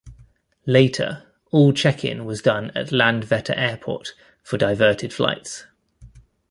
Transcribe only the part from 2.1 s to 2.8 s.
was done